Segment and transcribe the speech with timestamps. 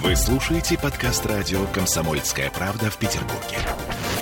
[0.00, 3.58] Вы слушаете подкаст радио «Комсомольская правда» в Петербурге.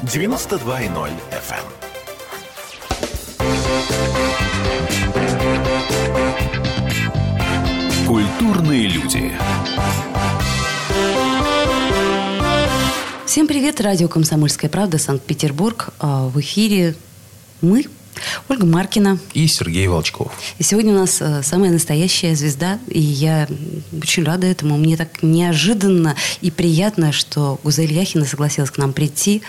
[0.02, 1.64] 92.0 FM.
[8.06, 9.32] Культурные люди.
[13.26, 15.90] Всем привет, радио «Комсомольская правда», Санкт-Петербург.
[16.00, 16.96] А, В эфире
[17.60, 17.84] мы,
[18.48, 19.18] Ольга Маркина.
[19.34, 20.32] И Сергей Волчков.
[20.58, 23.48] И сегодня у нас э, самая настоящая звезда, и я
[23.92, 24.76] очень рада этому.
[24.76, 29.42] Мне так неожиданно и приятно, что Гузель Яхина согласилась к нам прийти.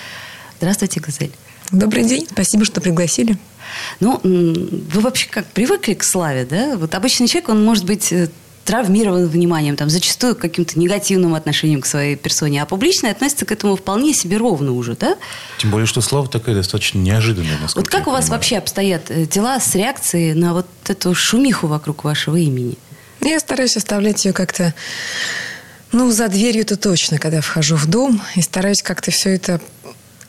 [0.57, 1.31] Здравствуйте, Гузель.
[1.71, 3.37] Добрый день, спасибо, что пригласили.
[3.99, 6.75] Ну, вы вообще как привыкли к славе, да?
[6.77, 8.29] Вот обычный человек, он может быть э,
[8.65, 13.75] травмирован вниманием, там, зачастую каким-то негативным отношением к своей персоне, а публичное относится к этому
[13.75, 15.17] вполне себе ровно уже, да?
[15.57, 18.39] Тем более, что слава такая достаточно неожиданная, насколько Вот как я у вас понимаю.
[18.39, 22.77] вообще обстоят э, дела с реакцией на вот эту шумиху вокруг вашего имени?
[23.21, 24.73] Я стараюсь оставлять ее как-то,
[25.91, 29.61] ну, за дверью-то точно, когда вхожу в дом, и стараюсь как-то все это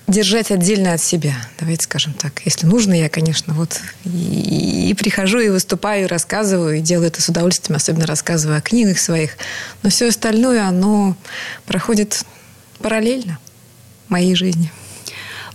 [0.09, 2.43] держать отдельно от себя, давайте скажем так.
[2.45, 7.23] Если нужно, я, конечно, вот и, и прихожу, и выступаю, и рассказываю, и делаю это
[7.23, 9.37] с удовольствием, особенно рассказываю о книгах своих.
[9.83, 11.17] Но все остальное, оно
[11.67, 12.25] проходит
[12.79, 13.39] параллельно
[14.09, 14.71] моей жизни.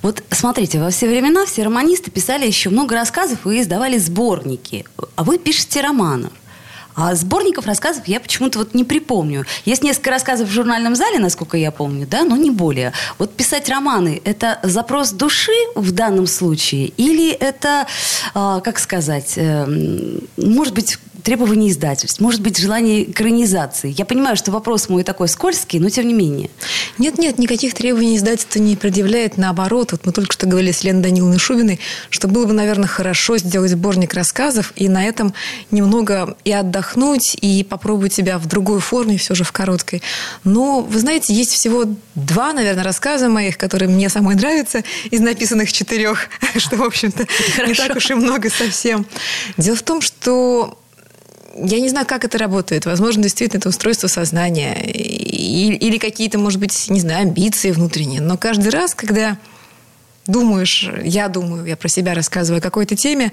[0.02, 4.86] Вот смотрите, во все времена все романисты писали еще много рассказов и издавали сборники.
[5.16, 6.32] А вы пишете романов.
[6.98, 9.45] А сборников рассказов я почему-то вот не припомню.
[9.66, 12.92] Есть несколько рассказов в журнальном зале, насколько я помню, да, но не более.
[13.20, 16.88] Вот писать романы– это запрос души в данном случае?
[16.98, 17.86] Или это,
[18.34, 23.94] а, как сказать, э, может быть, требование издательств, может быть, желание экранизации?
[23.97, 26.50] Я понимаю, что вопрос мой такой скользкий, но тем не менее.
[26.97, 29.36] Нет-нет, никаких требований издательство не предъявляет.
[29.36, 33.38] Наоборот, вот мы только что говорили с Леной Даниловной Шубиной, что было бы, наверное, хорошо
[33.38, 35.33] сделать сборник рассказов и на этом
[35.70, 40.02] немного и отдохнуть, и попробовать себя в другой форме, все же в короткой.
[40.45, 41.83] Но, вы знаете, есть всего
[42.16, 47.28] два, наверное, рассказа моих, которые мне самой нравятся, из написанных четырех, что, в общем-то,
[47.67, 49.05] не так уж и много совсем.
[49.58, 50.80] Дело в том, что
[51.58, 52.86] я не знаю, как это работает.
[52.86, 54.76] Возможно, действительно, это устройство сознания.
[54.84, 58.22] И- Или какие-то, может быть, не знаю, амбиции внутренние.
[58.22, 59.38] Но каждый раз, когда
[60.26, 63.32] думаешь, я думаю, я про себя рассказываю о какой-то теме,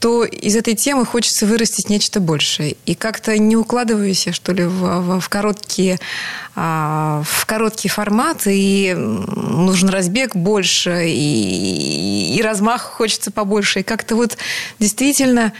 [0.00, 2.76] то из этой темы хочется вырастить нечто большее.
[2.86, 4.70] И как-то не укладываюсь я, что ли, в,
[5.00, 5.98] в- в короткие,
[6.54, 13.80] а, в короткий формат, и нужен разбег больше, и, и размах хочется побольше.
[13.80, 14.38] И как-то вот
[14.78, 15.52] действительно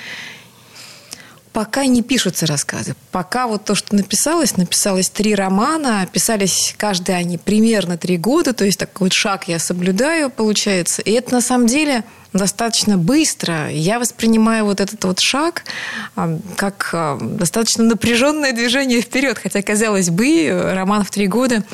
[1.52, 2.94] пока не пишутся рассказы.
[3.10, 8.64] Пока вот то, что написалось, написалось три романа, писались каждый они примерно три года, то
[8.64, 11.02] есть такой вот шаг я соблюдаю, получается.
[11.02, 13.70] И это на самом деле достаточно быстро.
[13.70, 15.64] Я воспринимаю вот этот вот шаг
[16.14, 21.64] а, как а, достаточно напряженное движение вперед, хотя, казалось бы, роман в три года.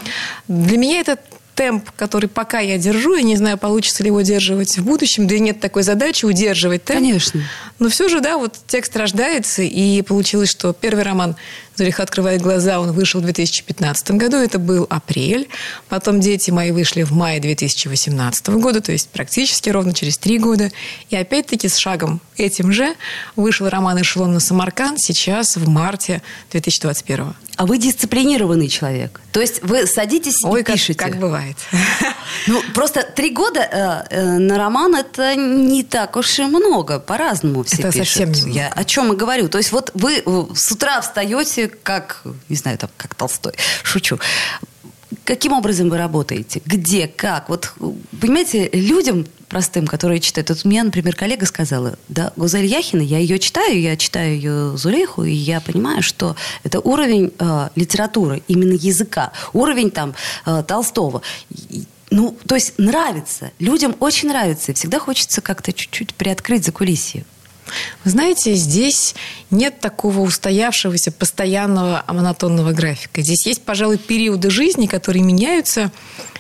[0.49, 1.19] Для меня это
[1.55, 5.37] темп, который пока я держу, я не знаю, получится ли его удерживать в будущем, да
[5.37, 7.01] и нет такой задачи удерживать темп.
[7.01, 7.41] Конечно.
[7.79, 11.37] Но все же, да, вот текст рождается, и получилось, что первый роман
[11.77, 15.49] «Зулиха открывает глаза», он вышел в 2015 году, это был апрель.
[15.89, 20.71] Потом «Дети мои» вышли в мае 2018 года, то есть практически ровно через три года.
[21.11, 22.95] И опять-таки с шагом этим же
[23.35, 27.35] вышел роман «Эшелон на Самарканд» сейчас в марте 2021.
[27.57, 29.21] А вы дисциплинированный человек.
[29.33, 30.99] То есть вы садитесь Ой, и как, пишете.
[30.99, 31.57] как бывает.
[32.47, 36.99] Ну, просто три года э, э, на роман это не так уж и много.
[36.99, 38.09] По-разному все Это пишут.
[38.09, 38.51] совсем немного.
[38.51, 39.49] Я о чем и говорю.
[39.49, 43.55] То есть вот вы э, с утра встаете, как, не знаю, там, как Толстой.
[43.83, 44.19] Шучу.
[45.25, 46.61] Каким образом вы работаете?
[46.65, 47.07] Где?
[47.07, 47.49] Как?
[47.49, 47.85] Вот, э,
[48.21, 50.49] понимаете, людям простым, которые читают.
[50.49, 54.77] Вот у меня, например, коллега сказала, да, Гузель Яхина, я ее читаю, я читаю ее
[54.77, 60.15] Зулейху, и я понимаю, что это уровень э, литературы, именно языка, уровень там
[60.45, 61.23] э, Толстого.
[62.11, 63.51] Ну, то есть нравится.
[63.59, 64.73] Людям очень нравится.
[64.73, 67.25] И всегда хочется как-то чуть-чуть приоткрыть закулисье.
[68.05, 69.15] Вы знаете, здесь
[69.51, 73.23] нет такого устоявшегося постоянного монотонного графика.
[73.23, 75.91] Здесь есть, пожалуй, периоды жизни, которые меняются.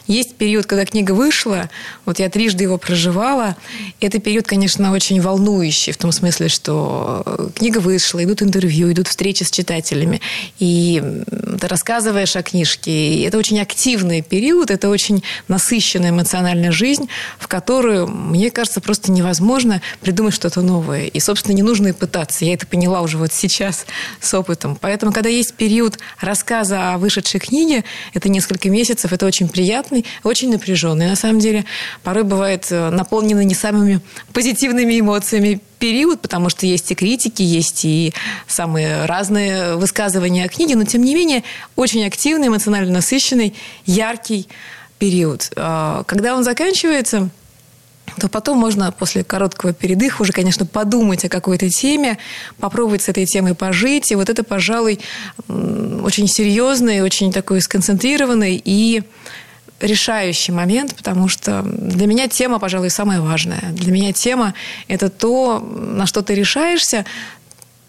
[0.06, 1.70] Есть период, когда книга вышла,
[2.04, 3.56] вот я трижды его проживала.
[4.00, 9.08] Это период, конечно, очень волнующий, в том смысле, что э, книга вышла, идут интервью, идут
[9.08, 10.20] встречи с читателями,
[10.58, 11.02] и
[11.58, 12.90] ты рассказываешь о книжке.
[12.90, 17.08] И это очень активный период, это очень насыщенная эмоциональная жизнь,
[17.38, 21.06] в которую, мне кажется, просто невозможно придумать что-то новое.
[21.06, 22.44] И, собственно, не нужно и пытаться.
[22.44, 23.86] Я это поняла уже вот сейчас
[24.20, 24.76] с опытом.
[24.78, 30.04] Поэтому, когда есть период рассказа о вышедшей книге, это несколько месяцев, это очень приятно, приятный,
[30.22, 31.08] очень напряженный.
[31.08, 31.64] На самом деле,
[32.02, 34.00] порой бывает э, наполненный не самыми
[34.32, 38.12] позитивными эмоциями период, потому что есть и критики, есть и
[38.46, 41.42] самые разные высказывания о книге, но тем не менее
[41.76, 43.54] очень активный, эмоционально насыщенный,
[43.86, 44.48] яркий
[44.98, 45.52] период.
[45.56, 47.30] А, когда он заканчивается,
[48.18, 52.18] то потом можно после короткого передыха уже, конечно, подумать о какой-то теме,
[52.58, 54.12] попробовать с этой темой пожить.
[54.12, 55.00] И вот это, пожалуй,
[55.48, 59.02] очень серьезный, очень такой сконцентрированный и
[59.84, 63.62] решающий момент, потому что для меня тема, пожалуй, самая важная.
[63.72, 64.54] Для меня тема–
[64.88, 67.04] это то, на что ты решаешься,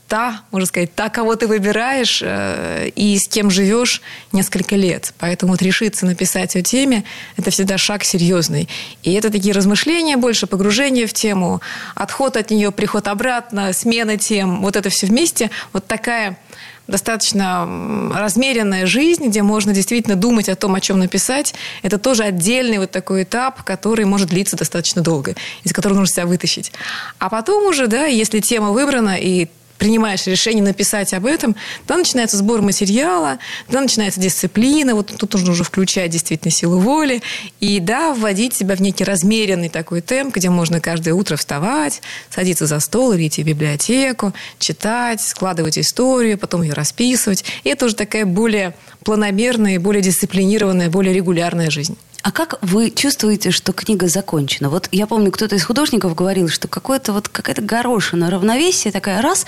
[0.08, 4.02] та, можно сказать, та, кого ты выбираешь э, и с кем живешь
[4.32, 5.14] несколько лет.
[5.18, 7.04] Поэтому вот решиться написать о теме–
[7.38, 8.70] это всегда шаг серьезный.
[9.04, 11.62] И это такие размышления, больше погружение в тему,
[11.96, 15.50] отход от нее, приход обратно, смена тем, вот это все вместе.
[15.74, 16.38] Вот такая
[16.88, 17.68] достаточно
[18.14, 22.92] размеренная жизнь, где можно действительно думать о том, о чем написать, это тоже отдельный вот
[22.92, 26.72] такой этап, который может длиться достаточно долго, из которого нужно себя вытащить.
[27.20, 29.48] А потом уже, да, если тема выбрана, и
[29.78, 31.56] принимаешь решение написать об этом,
[31.86, 37.22] тогда начинается сбор материала, тогда начинается дисциплина, вот тут нужно уже включать действительно силу воли,
[37.60, 42.66] и да, вводить себя в некий размеренный такой темп, где можно каждое утро вставать, садиться
[42.66, 47.46] за стол идти в библиотеку, читать, складывать историю, потом ее расписывать.
[47.64, 51.98] И это уже такая более планомерная, более дисциплинированная, более регулярная жизнь.
[52.26, 54.72] А как вы чувствуете, что книга закончена?
[54.72, 59.46] Вот я помню, кто-то из художников говорил, что какое-то вот какая-то горошина равновесие такая раз,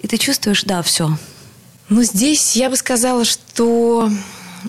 [0.00, 1.16] и ты чувствуешь, да, все.
[1.88, 4.10] Ну, здесь я бы сказала, что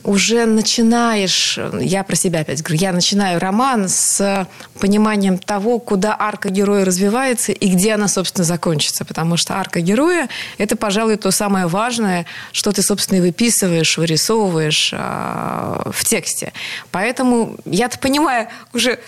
[0.03, 4.47] уже начинаешь, я про себя опять говорю, я начинаю роман с
[4.79, 9.05] пониманием того, куда арка героя развивается и где она, собственно, закончится.
[9.05, 14.91] Потому что арка героя– это, пожалуй, то самое важное, что ты, собственно, и выписываешь, вырисовываешь
[14.93, 16.53] э, в тексте.
[16.91, 18.99] Поэтому я-то понимаю уже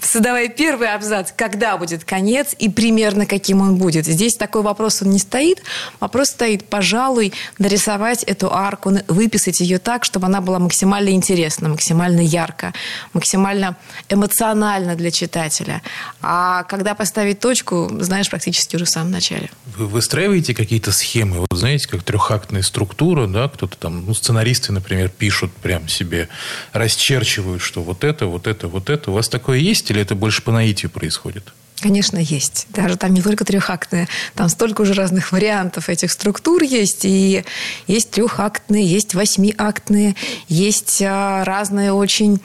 [0.00, 4.06] создавая первый абзац, когда будет конец и примерно каким он будет.
[4.06, 5.62] Здесь такой вопрос он не стоит.
[6.00, 12.20] Вопрос стоит, пожалуй, нарисовать эту арку, выписать ее так, чтобы она была максимально интересна, максимально
[12.20, 12.72] ярко,
[13.12, 13.76] максимально
[14.08, 15.82] эмоционально для читателя.
[16.20, 19.50] А когда поставить точку, знаешь практически уже в самом начале.
[19.76, 21.38] Вы выстраиваете какие-то схемы?
[21.38, 26.28] Вот знаете, как трехактная структура, да, кто-то там, ну, сценаристы, например, пишут прям себе,
[26.72, 29.10] расчерчивают, что вот это, вот это, вот это.
[29.10, 31.52] У вас такое есть или это больше по наитию происходит?
[31.82, 32.66] Конечно, есть.
[32.68, 34.06] Даже там не только трехактные,
[34.36, 37.04] там столько уже разных вариантов этих структур есть.
[37.04, 37.44] И
[37.88, 40.14] есть трехактные, есть восьмиактные,
[40.46, 42.40] есть а, разные очень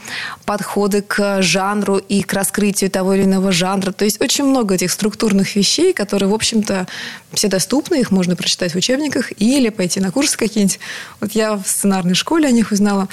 [0.45, 3.91] подходы к жанру и к раскрытию того или иного жанра.
[3.91, 6.87] То есть очень много этих структурных вещей, которые, в общем-то,
[7.33, 10.79] все доступны, их можно прочитать в учебниках или пойти на курсы какие-нибудь.
[11.19, 13.07] Вот я в сценарной школе о них узнала.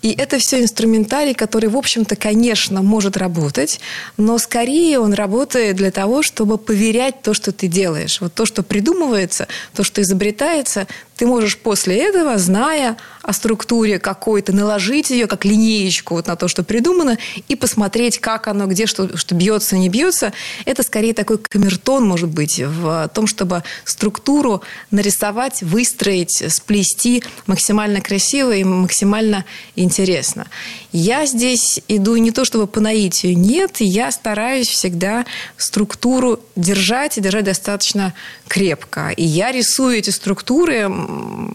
[0.00, 3.80] И это все инструментарий, который, в общем-то, конечно, может работать,
[4.16, 8.20] но скорее он работает для того, чтобы поверять то, что ты делаешь.
[8.20, 10.86] Вот то, что придумывается, то, что изобретается,
[11.16, 12.96] ты можешь после этого, зная
[13.26, 17.18] о структуре какой-то, наложить ее как линеечку вот на то, что придумано,
[17.48, 20.32] и посмотреть, как оно, где что, что бьется, не бьется.
[20.64, 28.54] Это скорее такой камертон, может быть, в том, чтобы структуру нарисовать, выстроить, сплести максимально красиво
[28.54, 29.44] и максимально
[29.74, 30.46] интересно.
[30.92, 35.26] Я здесь иду не то, чтобы по наитию, нет, я стараюсь всегда
[35.56, 38.14] структуру держать и держать достаточно
[38.46, 39.10] крепко.
[39.10, 40.88] И я рисую эти структуры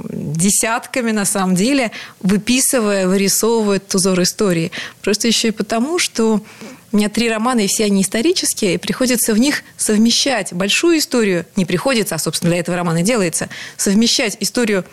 [0.10, 1.61] десятками, на самом деле,
[2.20, 4.72] выписывая, вырисовывая этот узор истории.
[5.02, 6.42] Просто еще и потому, что
[6.92, 11.46] у меня три романа, и все они исторические, и приходится в них совмещать большую историю,
[11.56, 14.86] не приходится, а, собственно, для этого романа делается, совмещать историю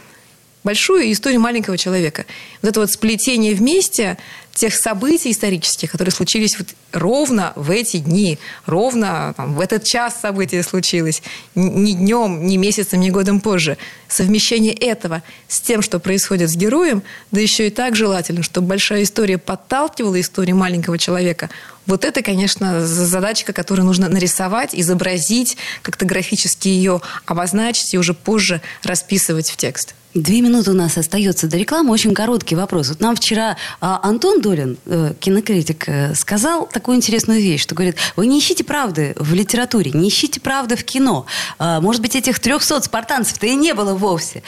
[0.64, 2.26] большую и историю маленького человека.
[2.62, 4.18] Вот это вот сплетение вместе
[4.58, 10.20] тех событий исторических, которые случились вот ровно в эти дни, ровно там, в этот час
[10.20, 11.22] события случилось,
[11.54, 13.78] ни днем, ни месяцем, ни годом позже.
[14.08, 19.04] Совмещение этого с тем, что происходит с героем, да еще и так желательно, чтобы большая
[19.04, 21.50] история подталкивала историю маленького человека.
[21.86, 28.60] Вот это, конечно, задачка, которую нужно нарисовать, изобразить, как-то графически ее обозначить и уже позже
[28.82, 29.94] расписывать в текст.
[30.22, 31.92] Две минуты у нас остается до рекламы.
[31.92, 32.88] Очень короткий вопрос.
[32.88, 37.96] Вот нам вчера а, Антон Долин, э, кинокритик, э, сказал такую интересную вещь, что говорит,
[38.16, 41.26] вы не ищите правды в литературе, не ищите правды в кино.
[41.58, 44.42] А, может быть, этих трехсот спартанцев-то и не было вовсе.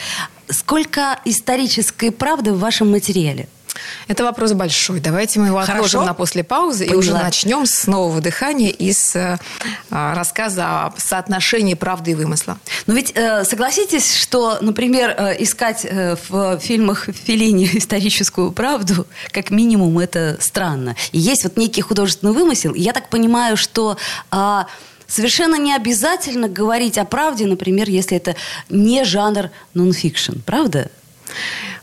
[0.49, 3.47] Сколько исторической правды в вашем материале?
[4.07, 4.99] Это вопрос большой.
[4.99, 5.73] Давайте мы его Хорошо.
[5.73, 6.95] отложим на после паузы Поняла.
[6.95, 9.37] и уже начнем с нового дыхания из э,
[9.89, 12.57] а, рассказа о соотношении правды и вымысла.
[12.87, 15.85] Но ведь э, согласитесь, что, например, э, искать
[16.29, 20.95] в фильмах Феллини историческую правду, как минимум, это странно.
[21.11, 22.73] И есть вот некий художественный вымысел.
[22.73, 23.97] И я так понимаю, что...
[24.31, 24.67] а,
[25.07, 28.37] Совершенно не обязательно говорить о правде, например, если это
[28.69, 30.89] не жанр нонфикшн, правда?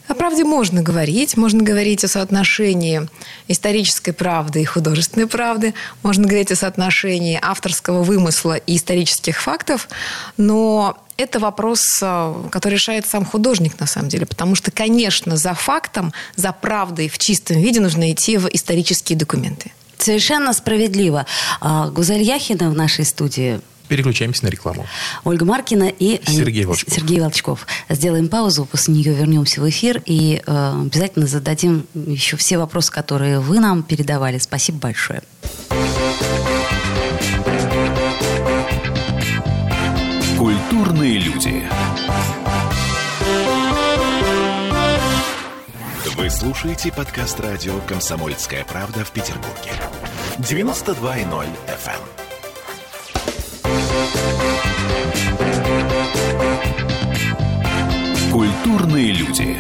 [0.09, 3.07] О правде можно говорить, можно говорить о соотношении
[3.47, 9.89] исторической правды и художественной правды, можно говорить о соотношении авторского вымысла и исторических фактов,
[10.39, 15.53] но это вопрос, э, который решает сам художник на самом деле, потому что, конечно, за
[15.53, 19.73] фактом, за правдой в чистом виде нужно идти в исторические документы.
[19.99, 21.27] Совершенно справедливо.
[21.61, 24.87] А, Гузель Яхина в нашей студии Переключаемся на рекламу.
[25.25, 26.95] Ольга Маркина и Сергей Волчков.
[26.95, 27.67] Сергей Волчков.
[27.89, 33.41] Сделаем паузу, после нее вернемся в эфир и э, обязательно зададим еще все вопросы, которые
[33.41, 34.39] вы нам передавали.
[34.39, 35.23] Спасибо большое.
[40.39, 41.65] Культурные люди.
[46.17, 49.73] Вы слушаете подкаст радио «Комсомольская правда» в Петербурге.
[50.39, 52.28] 92.0 FM.
[58.33, 59.57] Культурные люди.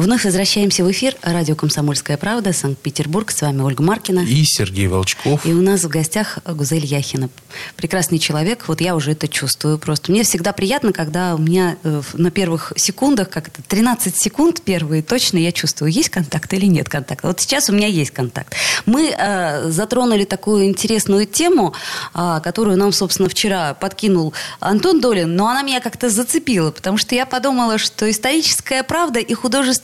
[0.00, 1.14] Вновь возвращаемся в эфир.
[1.20, 3.30] Радио «Комсомольская правда», Санкт-Петербург.
[3.30, 4.20] С вами Ольга Маркина.
[4.20, 5.44] И Сергей Волчков.
[5.44, 7.28] И у нас в гостях Гузель Яхина.
[7.76, 10.10] Прекрасный человек, вот я уже это чувствую просто.
[10.10, 15.02] Мне всегда приятно, когда у меня э, на первых секундах, как это, 13 секунд первые,
[15.02, 17.26] точно я чувствую, есть контакт или нет контакта.
[17.26, 18.54] Вот сейчас у меня есть контакт.
[18.86, 21.74] Мы э, затронули такую интересную тему,
[22.14, 27.14] а, которую нам, собственно, вчера подкинул Антон Долин, но она меня как-то зацепила, потому что
[27.14, 29.34] я подумала, что историческая правда и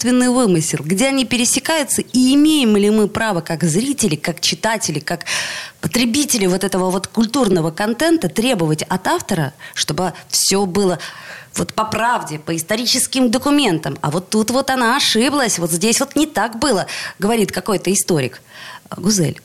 [0.07, 5.25] художественный вымысел, где они пересекаются, и имеем ли мы право как зрители, как читатели, как
[5.81, 10.99] потребители вот этого вот культурного контента требовать от автора, чтобы все было
[11.55, 13.99] вот по правде, по историческим документам.
[14.03, 16.87] А вот тут вот она ошиблась, вот здесь вот не так было,
[17.19, 18.43] говорит какой-то историк.
[18.97, 19.41] Гузель.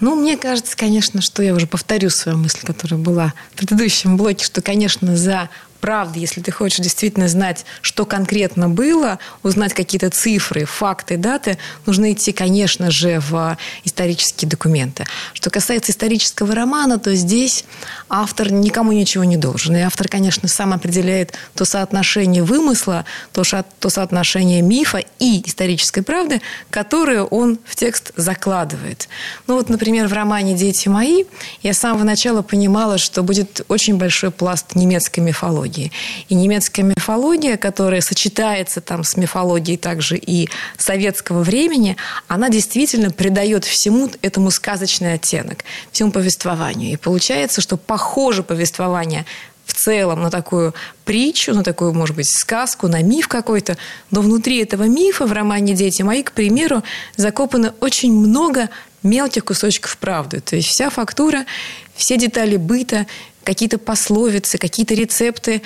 [0.00, 4.44] Ну, мне кажется, конечно, что я уже повторю свою мысль, которая была в предыдущем блоке,
[4.44, 5.48] что, конечно, за
[5.82, 12.12] правды, если ты хочешь действительно знать, что конкретно было, узнать какие-то цифры, факты, даты, нужно
[12.12, 15.04] идти, конечно же, в исторические документы.
[15.34, 17.64] Что касается исторического романа, то здесь
[18.08, 19.76] автор никому ничего не должен.
[19.76, 23.42] И автор, конечно, сам определяет то соотношение вымысла, то,
[23.80, 29.08] то соотношение мифа и исторической правды, которое он в текст закладывает.
[29.48, 31.24] Ну вот, например, в романе «Дети мои»
[31.62, 35.71] я с самого начала понимала, что будет очень большой пласт немецкой мифологии.
[36.28, 41.96] И немецкая мифология, которая сочетается там с мифологией также и советского времени,
[42.28, 46.92] она действительно придает всему этому сказочный оттенок, всему повествованию.
[46.92, 49.24] И получается, что похоже повествование
[49.64, 50.74] в целом на такую
[51.04, 53.76] притчу, на такую, может быть, сказку, на миф какой-то.
[54.10, 56.82] Но внутри этого мифа в романе «Дети мои», к примеру,
[57.16, 58.68] закопано очень много
[59.02, 60.40] мелких кусочков правды.
[60.40, 61.44] То есть вся фактура,
[61.94, 63.06] все детали быта,
[63.44, 65.62] какие-то пословицы, какие-то рецепты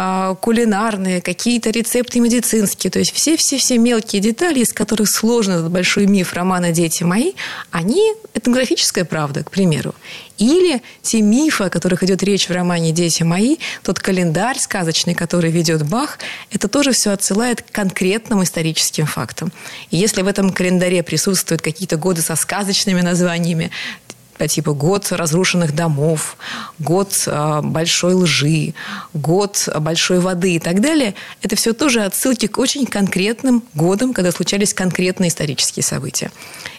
[0.00, 2.88] а, кулинарные, какие-то рецепты медицинские.
[2.88, 7.32] То есть все-все-все мелкие детали, из которых сложен этот большой миф романа «Дети мои»,
[7.72, 9.96] они этнографическая правда, к примеру.
[10.38, 15.50] Или те мифы, о которых идет речь в романе «Дети мои», тот календарь сказочный, который
[15.50, 16.20] ведет Бах,
[16.52, 19.50] это тоже все отсылает к конкретным историческим фактам.
[19.90, 23.72] И если в этом календаре присутствуют какие-то годы со сказочными названиями,
[24.38, 26.36] по типу год разрушенных домов,
[26.78, 28.74] год э, большой лжи,
[29.12, 34.32] год большой воды и так далее, это все тоже отсылки к очень конкретным годам, когда
[34.32, 36.30] случались конкретные исторические события.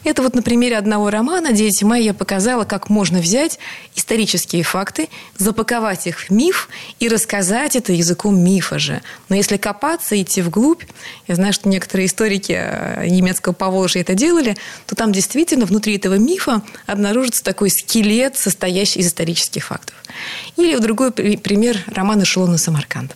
[0.04, 3.60] Это вот на примере одного романа «Дети мои» я показала, как можно взять
[3.96, 9.01] исторические факты, запаковать их в миф и рассказать это языком мифа же.
[9.28, 10.84] Но если копаться, идти вглубь,
[11.28, 16.16] я знаю, что некоторые историки э, немецкого Поволжья это делали, то там действительно внутри этого
[16.16, 19.96] мифа обнаружится такой скелет, состоящий из исторических фактов.
[20.56, 23.15] Или в другой при- пример роман «Эшелон на Самарканд».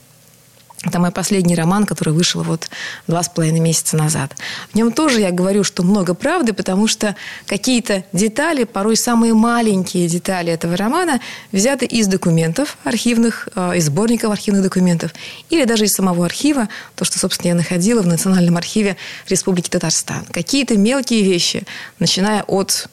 [0.83, 2.67] Это мой последний роман, который вышел вот
[3.07, 4.35] два с половиной месяца назад.
[4.71, 10.09] В нем тоже я говорю, что много правды, потому что какие-то детали, порой самые маленькие
[10.09, 11.21] детали этого романа,
[11.51, 15.13] взяты из документов архивных, э, из сборников архивных документов,
[15.49, 18.97] или даже из самого архива, то, что, собственно, я находила в Национальном архиве
[19.29, 20.25] Республики Татарстан.
[20.31, 21.63] Какие-то мелкие вещи,
[21.99, 22.89] начиная от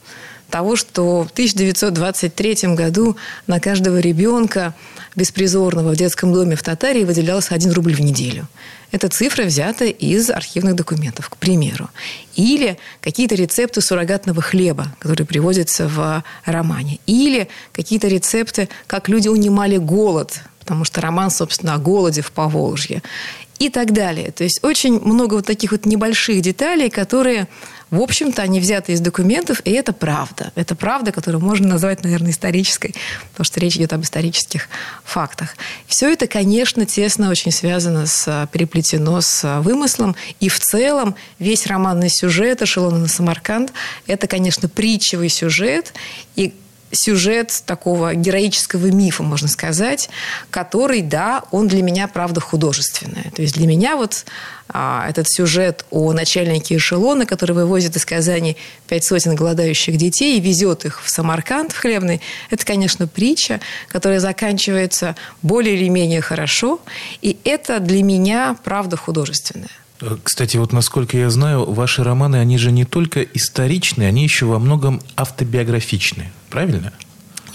[0.50, 3.16] того, что в 1923 году
[3.46, 4.74] на каждого ребенка
[5.16, 8.46] беспризорного в детском доме в Татарии выделялся 1 рубль в неделю.
[8.92, 11.88] Эта цифра взята из архивных документов, к примеру.
[12.34, 16.98] Или какие-то рецепты суррогатного хлеба, которые приводятся в романе.
[17.06, 23.02] Или какие-то рецепты, как люди унимали голод, потому что роман, собственно, о голоде в Поволжье
[23.60, 24.32] и так далее.
[24.32, 27.46] То есть очень много вот таких вот небольших деталей, которые,
[27.90, 30.52] в общем-то, они взяты из документов, и это правда.
[30.54, 32.94] Это правда, которую можно назвать, наверное, исторической,
[33.32, 34.68] потому что речь идет об исторических
[35.04, 35.56] фактах.
[35.86, 42.08] Все это, конечно, тесно очень связано с, переплетено с вымыслом, и в целом весь романный
[42.10, 43.72] сюжет «Эшелона на Самарканд»–
[44.06, 45.92] это, конечно, притчевый сюжет,
[46.36, 46.54] и
[46.92, 50.10] сюжет такого героического мифа, можно сказать,
[50.50, 53.30] который, да, он для меня, правда, художественный.
[53.34, 54.24] То есть для меня вот
[54.68, 58.56] а, этот сюжет о начальнике эшелона, который вывозит из Казани
[58.88, 62.20] пять сотен голодающих детей и везет их в Самарканд, в Хлебный,
[62.50, 66.80] это, конечно, притча, которая заканчивается более или менее хорошо,
[67.22, 69.70] и это для меня, правда, художественное.
[70.22, 74.58] Кстати, вот насколько я знаю, ваши романы, они же не только историчные, они еще во
[74.58, 76.32] многом автобиографичные.
[76.50, 76.92] Правильно?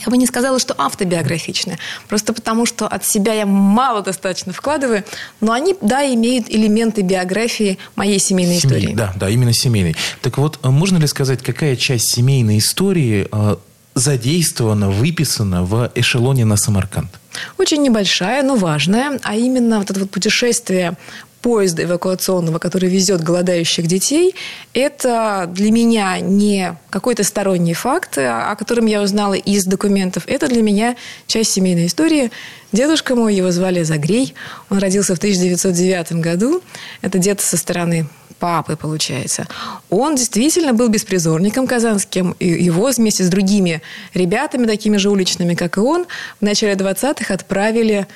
[0.05, 1.79] Я бы не сказала, что автобиографичные.
[2.07, 5.03] Просто потому, что от себя я мало достаточно вкладываю.
[5.41, 8.95] Но они, да, имеют элементы биографии моей семейной Семей, истории.
[8.95, 9.95] Да, да, именно семейной.
[10.21, 13.55] Так вот, а можно ли сказать, какая часть семейной истории э,
[13.95, 17.09] задействована, выписана в эшелоне на Самарканд?
[17.57, 20.97] Очень небольшая, но важная, а именно вот это вот путешествие
[21.45, 24.33] поезда эвакуационного, который везет голодающих детей,
[24.73, 30.23] это для меня не какой-то сторонний факт, о котором я узнала из документов.
[30.25, 30.95] Это для меня
[31.27, 32.31] часть семейной истории.
[32.71, 34.33] Дедушка мой, его звали Загрей,
[34.71, 36.63] он родился в 1909 году.
[37.03, 38.07] Это дед со стороны
[38.39, 39.47] папы, получается.
[39.91, 43.83] Он действительно был беспризорником казанским, и его вместе с другими
[44.15, 46.07] ребятами, такими же уличными, как и он,
[46.41, 48.07] в начале 20-х отправили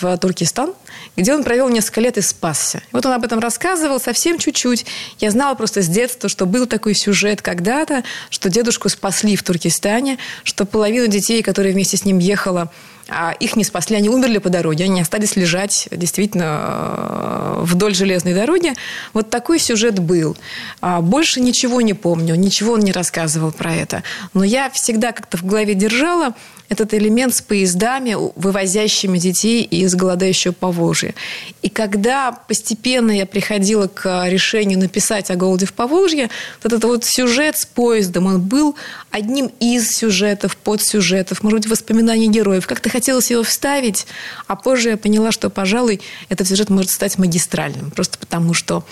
[0.00, 0.72] в Туркестан,
[1.20, 2.82] где он провел несколько лет и спасся.
[2.92, 4.86] Вот он об этом рассказывал совсем чуть-чуть.
[5.18, 10.18] Я знала просто с детства, что был такой сюжет когда-то, что дедушку спасли в Туркестане,
[10.44, 12.70] что половина детей, которые вместе с ним ехала,
[13.10, 18.34] а их не спасли, они умерли по дороге, они остались лежать действительно э, вдоль железной
[18.34, 18.72] дороги.
[19.12, 20.36] Вот такой сюжет был.
[20.80, 24.02] А больше ничего не помню, ничего он не рассказывал про это.
[24.32, 26.34] Но я всегда как-то в голове держала
[26.70, 31.14] этот элемент с поездами, вывозящими детей из голодающего Поволжья.
[31.62, 36.30] И когда постепенно я приходила к решению написать о голоде в Поволжье,
[36.62, 38.76] вот этот вот сюжет с поездом, он был
[39.10, 42.68] одним из сюжетов, подсюжетов, может быть, воспоминаний героев.
[42.68, 44.06] Как-то хотелось его вставить,
[44.46, 48.84] а позже я поняла, что, пожалуй, этот сюжет может стать магистральным, просто потому что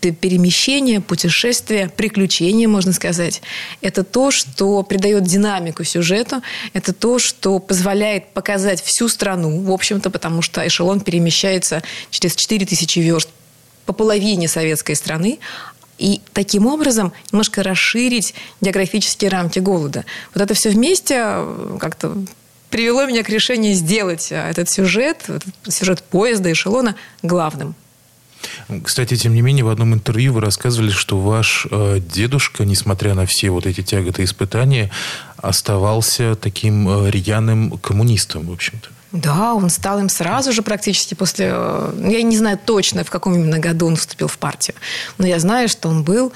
[0.00, 3.42] перемещение, путешествие, приключение, можно сказать.
[3.80, 6.42] Это то, что придает динамику сюжету,
[6.74, 13.00] это то, что позволяет показать всю страну, в общем-то, потому что эшелон перемещается через 4000
[13.00, 13.30] верст
[13.84, 15.40] по половине советской страны,
[15.98, 20.04] и таким образом немножко расширить географические рамки голода.
[20.34, 22.16] Вот это все вместе э, как-то
[22.70, 27.74] привело меня к решению сделать э, этот сюжет, этот сюжет поезда, эшелона главным.
[28.84, 33.26] Кстати, тем не менее, в одном интервью вы рассказывали, что ваш э, дедушка, несмотря на
[33.26, 34.90] все вот эти тяготы и испытания,
[35.36, 38.88] оставался таким э, рьяным коммунистом, в общем-то.
[39.12, 41.50] Да, он стал им сразу же практически после...
[41.50, 44.76] Э, я не знаю точно, в каком именно году он вступил в партию,
[45.18, 46.32] но я знаю, что он был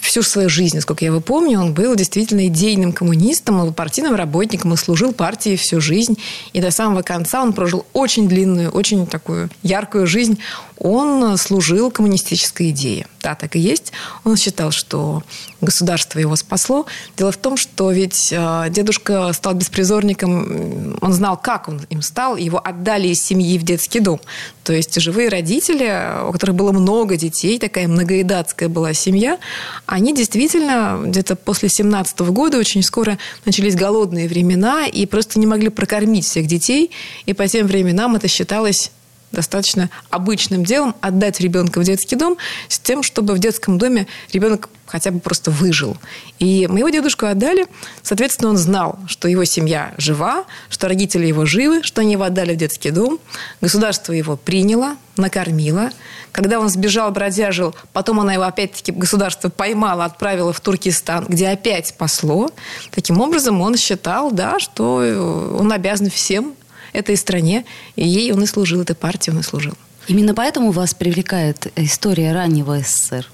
[0.00, 4.76] всю свою жизнь, насколько я его помню, он был действительно идейным коммунистом, партийным работником и
[4.76, 6.18] служил партии всю жизнь.
[6.52, 10.38] И до самого конца он прожил очень длинную, очень такую яркую жизнь.
[10.78, 13.06] Он служил коммунистической идее.
[13.26, 13.92] Да, так и есть.
[14.22, 15.24] Он считал, что
[15.60, 16.86] государство его спасло.
[17.16, 22.36] Дело в том, что ведь э, дедушка стал беспризорником, он знал, как он им стал,
[22.36, 24.20] его отдали из семьи в детский дом.
[24.62, 29.40] То есть живые родители, у которых было много детей, такая многоедатская была семья,
[29.86, 35.70] они действительно где-то после 17 года очень скоро начались голодные времена и просто не могли
[35.70, 36.92] прокормить всех детей.
[37.24, 38.92] И по тем временам это считалось
[39.36, 42.36] достаточно обычным делом отдать ребенка в детский дом
[42.68, 45.96] с тем, чтобы в детском доме ребенок хотя бы просто выжил.
[46.38, 47.66] И моего дедушку отдали,
[48.02, 52.54] соответственно, он знал, что его семья жива, что родители его живы, что они его отдали
[52.54, 53.18] в детский дом.
[53.60, 55.90] Государство его приняло, накормило.
[56.32, 61.88] Когда он сбежал, бродяжил, потом она его опять-таки государство поймало, отправило в Туркестан, где опять
[61.88, 62.50] спасло.
[62.90, 66.54] Таким образом, он считал, да, что он обязан всем
[66.96, 67.64] этой стране,
[67.96, 69.74] и ей он и служил, этой партии он и служил.
[70.08, 73.26] Именно поэтому вас привлекает история раннего СССР?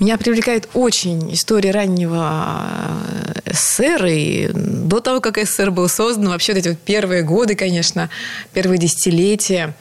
[0.00, 2.68] Меня привлекает очень история раннего
[3.44, 7.54] э, СССР, и до того, как СССР был создан, вообще вот эти вот первые годы,
[7.54, 8.10] конечно,
[8.52, 9.74] первые десятилетия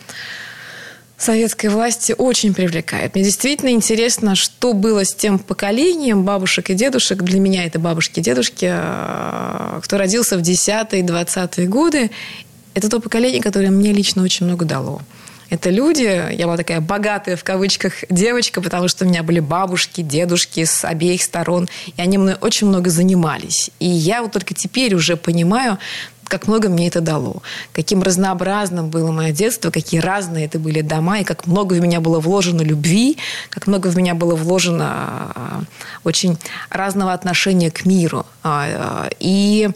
[1.18, 3.16] советской власти очень привлекает.
[3.16, 8.20] Мне действительно интересно, что было с тем поколением бабушек и дедушек, для меня это бабушки
[8.20, 12.12] и дедушки, э, кто родился в 10-е, 20-е годы.
[12.74, 15.02] Это то поколение, которое мне лично очень много дало.
[15.50, 20.02] Это люди, я была такая богатая в кавычках девочка, потому что у меня были бабушки,
[20.02, 23.70] дедушки с обеих сторон, и они мной очень много занимались.
[23.80, 25.78] И я вот только теперь уже понимаю,
[26.34, 27.44] как много мне это дало,
[27.74, 32.00] каким разнообразным было мое детство, какие разные это были дома, и как много в меня
[32.00, 33.20] было вложено любви,
[33.52, 35.62] как много в меня было вложено а,
[36.04, 36.40] очень
[36.72, 38.26] разного отношения к миру.
[38.42, 39.70] А, а, и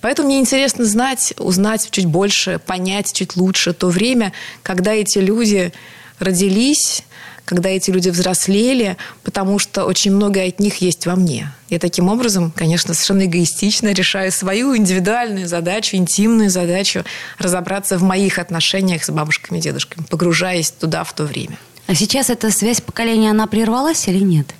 [0.00, 4.32] поэтому мне интересно знать, узнать чуть больше, понять чуть лучше то время,
[4.64, 5.72] когда эти люди
[6.18, 7.04] родились,
[7.50, 11.52] когда эти люди взрослели, потому что очень многое от них есть во мне.
[11.68, 17.04] Я таким образом, конечно, совершенно эгоистично решаю свою индивидуальную задачу, интимную задачу
[17.38, 21.58] разобраться в моих отношениях с бабушками и дедушками, погружаясь туда в то время.
[21.88, 24.54] А сейчас эта связь поколения, она прервалась или нет?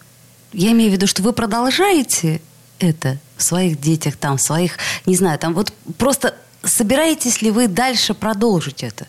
[0.52, 2.40] Я имею в виду, что вы продолжаете
[2.80, 7.68] это в своих детях, там, в своих, не знаю, там, вот просто собираетесь ли вы
[7.68, 9.06] дальше продолжить это?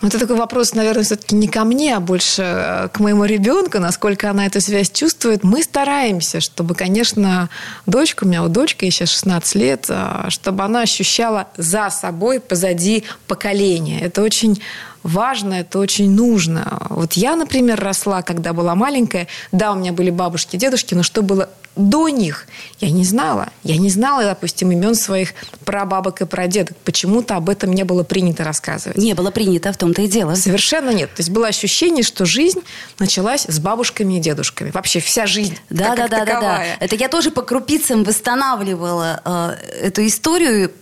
[0.00, 4.30] Это такой вопрос, наверное, все-таки не ко мне, а больше э, к моему ребенку, насколько
[4.30, 5.42] она эту связь чувствует.
[5.42, 7.48] Мы стараемся, чтобы, конечно,
[7.86, 13.02] дочка, у меня дочка, ей сейчас 16 лет, э, чтобы она ощущала за собой, позади
[13.26, 14.00] поколения.
[14.00, 14.62] Это очень
[15.02, 16.86] важно, это очень нужно.
[16.90, 19.28] Вот я, например, росла, когда была маленькая.
[19.52, 22.46] Да, у меня были бабушки, дедушки, но что было до них,
[22.80, 23.50] я не знала.
[23.62, 25.32] Я не знала, допустим, имен своих
[25.64, 26.76] прабабок и прадедок.
[26.78, 28.98] Почему-то об этом не было принято рассказывать.
[28.98, 30.34] Не было принято, в том-то и дело.
[30.34, 31.14] Совершенно нет.
[31.14, 32.60] То есть было ощущение, что жизнь
[32.98, 34.70] началась с бабушками и дедушками.
[34.72, 35.56] Вообще вся жизнь.
[35.70, 36.64] Да, да, да, да, да.
[36.80, 40.72] Это я тоже по крупицам восстанавливала э, эту историю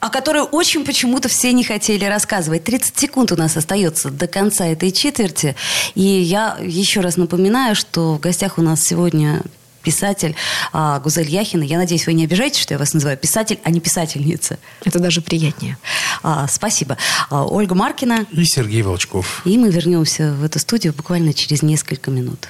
[0.00, 2.64] о которой очень почему-то все не хотели рассказывать.
[2.64, 5.56] 30 секунд у нас остается до конца этой четверти.
[5.94, 9.42] И я еще раз напоминаю, что в гостях у нас сегодня
[9.86, 10.34] писатель
[10.72, 11.62] а, Гузель Яхина.
[11.62, 14.58] Я надеюсь, вы не обижаетесь, что я вас называю писатель, а не писательница.
[14.84, 15.78] Это даже приятнее.
[16.24, 16.98] А, спасибо.
[17.30, 18.26] А, Ольга Маркина.
[18.32, 19.42] И Сергей Волчков.
[19.44, 22.48] И мы вернемся в эту студию буквально через несколько минут.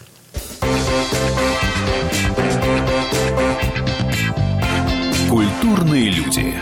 [5.28, 6.54] Культурные люди.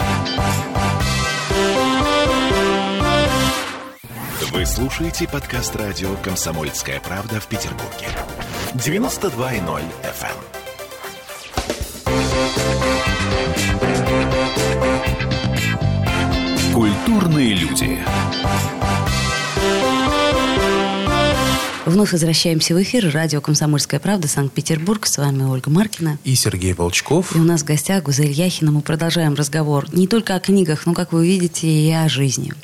[4.65, 8.09] Вы слушаете подкаст радио «Комсомольская правда» в Петербурге.
[8.73, 10.37] 92.0 FM.
[12.07, 12.15] эм.
[16.73, 17.99] Культурные люди.
[21.85, 23.11] Вновь возвращаемся в эфир.
[23.13, 25.05] Радио «Комсомольская правда», Санкт-Петербург.
[25.05, 26.17] С вами Ольга Маркина.
[26.25, 27.37] И Сергей Волчков.
[27.37, 28.71] И у нас в гостях Гузель Яхина.
[28.71, 32.55] Мы продолжаем разговор не только о книгах, но, как вы видите, и о жизни.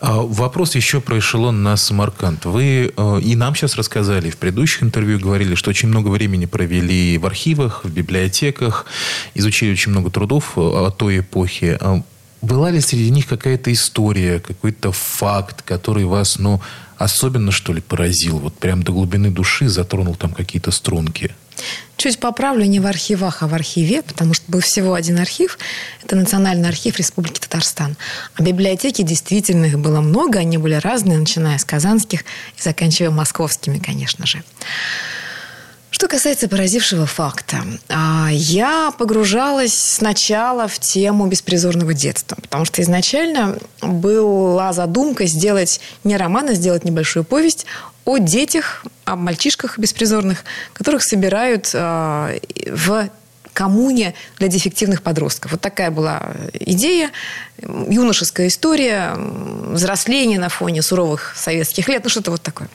[0.00, 2.44] А, вопрос еще про эшелон на Самарканд.
[2.44, 7.18] Вы э, и нам сейчас рассказали, в предыдущих интервью говорили, что очень много времени провели
[7.18, 8.86] в архивах, в библиотеках,
[9.34, 11.78] изучили очень много трудов э, о той эпохе.
[11.80, 12.02] А
[12.42, 16.60] была ли среди них какая-то история, какой-то факт, который вас, ну,
[16.96, 18.38] особенно, что ли, поразил?
[18.38, 21.34] Вот прям до глубины души затронул там какие-то струнки?
[21.96, 25.58] Чуть поправлю, не в архивах, а в архиве, потому что был всего один архив.
[26.04, 27.96] Это Национальный архив Республики Татарстан.
[28.34, 32.20] А библиотеки действительно их было много, они были разные, начиная с казанских
[32.56, 34.42] и заканчивая московскими, конечно же.
[35.90, 37.56] Что касается поразившего факта,
[37.88, 46.16] а, я погружалась сначала в тему беспризорного детства, потому что изначально была задумка сделать не
[46.16, 47.66] роман, а сделать небольшую повесть
[48.08, 52.32] о детях, о мальчишках беспризорных, которых собирают а,
[52.66, 53.10] в
[53.52, 55.52] коммуне для дефективных подростков.
[55.52, 57.10] Вот такая была идея,
[57.60, 62.70] юношеская история, взросление на фоне суровых советских лет, ну что-то вот такое.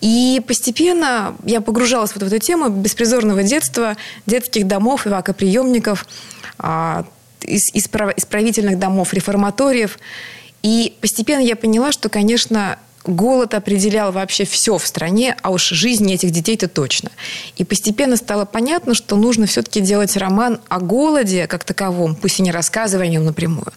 [0.00, 3.96] И постепенно я погружалась вот в эту тему беспризорного детства,
[4.26, 6.06] детских домов, ивакоприемников,
[6.58, 7.04] а,
[7.40, 9.98] исправительных домов, реформаториев.
[10.62, 16.10] И постепенно я поняла, что, конечно, голод определял вообще все в стране, а уж жизнь
[16.12, 17.10] этих детей-то точно.
[17.56, 22.42] И постепенно стало понятно, что нужно все-таки делать роман о голоде как таковом, пусть и
[22.42, 23.72] не рассказывая о нем напрямую.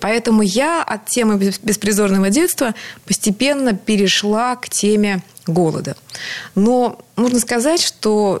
[0.00, 5.96] Поэтому я от темы беспризорного детства постепенно перешла к теме голода.
[6.54, 8.40] Но нужно сказать, что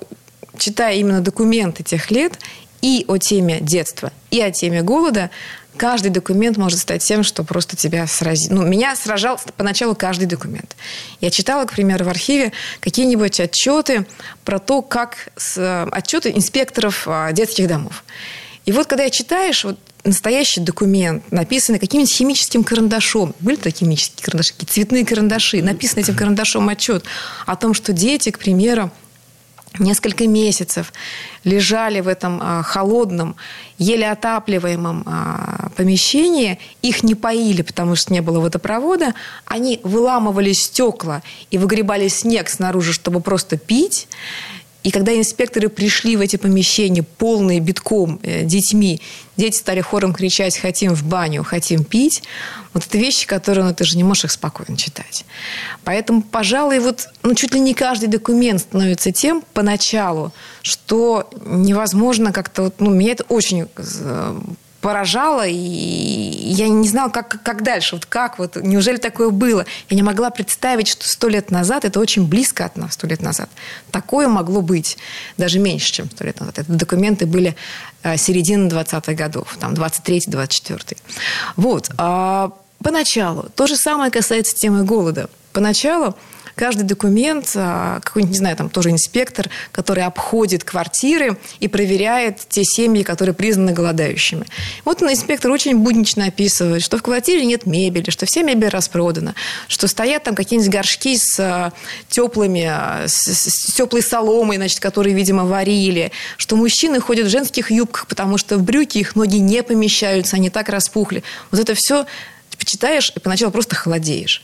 [0.56, 2.38] читая именно документы тех лет
[2.82, 5.30] и о теме детства, и о теме голода,
[5.78, 8.50] каждый документ может стать тем, что просто тебя сразит.
[8.50, 10.76] Ну, меня сражал поначалу каждый документ.
[11.20, 14.06] Я читала, к примеру, в архиве какие-нибудь отчеты
[14.44, 18.04] про то, как с, отчеты инспекторов а, детских домов.
[18.66, 23.34] И вот когда я читаешь, вот настоящий документ, написанный каким-нибудь химическим карандашом.
[23.40, 25.62] Были такие химические карандаши, цветные карандаши.
[25.62, 27.04] Написан этим карандашом отчет
[27.46, 28.90] о том, что дети, к примеру,
[29.78, 30.92] несколько месяцев
[31.44, 33.36] лежали в этом а, холодном,
[33.78, 39.14] еле отапливаемом а, помещении, их не поили, потому что не было водопровода,
[39.44, 44.08] они выламывали стекла и выгребали снег снаружи, чтобы просто пить.
[44.88, 49.02] И когда инспекторы пришли в эти помещения, полные битком э, детьми,
[49.36, 52.22] дети стали хором кричать «хотим в баню, хотим пить»,
[52.72, 55.26] вот это вещи, которые ну, ты же не можешь их спокойно читать.
[55.84, 62.62] Поэтому, пожалуй, вот ну, чуть ли не каждый документ становится тем поначалу, что невозможно как-то...
[62.62, 64.40] Вот, ну, меня это очень э,
[64.88, 69.66] поражало, и я не знала, как, как дальше, вот как, вот, неужели такое было?
[69.90, 73.20] Я не могла представить, что сто лет назад, это очень близко от нас, сто лет
[73.20, 73.50] назад,
[73.90, 74.96] такое могло быть,
[75.36, 76.60] даже меньше, чем сто лет назад.
[76.60, 77.54] Это документы были
[78.02, 80.96] э, середины 20-х годов, там, 23-й, 24-й.
[81.56, 81.90] Вот.
[81.98, 85.28] А поначалу, то же самое касается темы голода.
[85.52, 86.16] Поначалу
[86.58, 92.64] каждый документ, а, какой-нибудь, не знаю, там тоже инспектор, который обходит квартиры и проверяет те
[92.64, 94.44] семьи, которые признаны голодающими.
[94.84, 99.36] Вот инспектор очень буднично описывает, что в квартире нет мебели, что вся мебель распродана,
[99.68, 101.72] что стоят там какие-нибудь горшки с а,
[102.08, 107.70] теплыми, а, с, с теплой соломой, значит, которые, видимо, варили, что мужчины ходят в женских
[107.70, 111.22] юбках, потому что в брюки их ноги не помещаются, они так распухли.
[111.52, 112.04] Вот это все
[112.58, 114.42] почитаешь и поначалу просто холодеешь.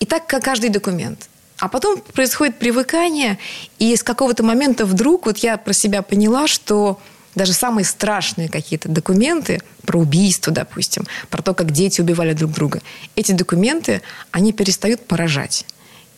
[0.00, 1.28] И так как каждый документ.
[1.58, 3.38] А потом происходит привыкание,
[3.78, 6.98] и с какого-то момента вдруг вот я про себя поняла, что
[7.34, 12.80] даже самые страшные какие-то документы про убийство, допустим, про то, как дети убивали друг друга,
[13.16, 15.66] эти документы, они перестают поражать.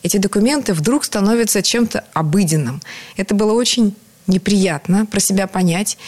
[0.03, 2.81] Эти документы вдруг становятся чем-то обыденным.
[3.16, 3.94] Это было очень
[4.27, 5.99] неприятно про себя понять,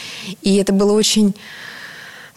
[0.41, 1.35] и это было очень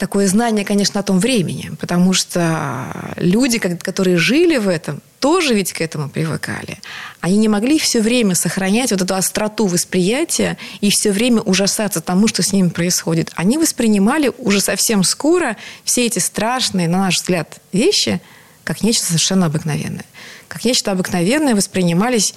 [0.03, 5.73] такое знание, конечно, о том времени, потому что люди, которые жили в этом, тоже ведь
[5.73, 6.81] к этому привыкали.
[7.21, 12.27] Они не могли все время сохранять вот эту остроту восприятия и все время ужасаться тому,
[12.27, 13.31] что с ними происходит.
[13.37, 18.21] Они воспринимали уже совсем скоро все эти страшные, на наш взгляд, вещи
[18.65, 20.07] как нечто совершенно обыкновенное.
[20.49, 22.35] Как нечто обыкновенное воспринимались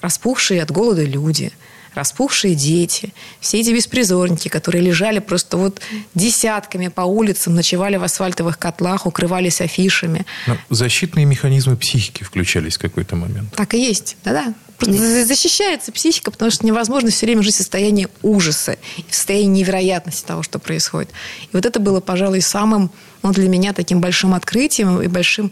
[0.00, 1.52] распухшие от голода люди–
[1.98, 5.80] распухшие дети, все эти беспризорники, которые лежали просто вот
[6.14, 10.24] десятками по улицам, ночевали в асфальтовых котлах, укрывались афишами.
[10.46, 13.52] Но защитные механизмы психики включались в какой-то момент.
[13.54, 14.54] Так и есть, да-да.
[14.80, 18.76] Защищается психика, потому что невозможно все время жить в состоянии ужаса,
[19.08, 21.10] в состоянии невероятности того, что происходит.
[21.42, 22.92] И вот это было, пожалуй, самым
[23.24, 25.50] ну, для меня таким большим открытием и большим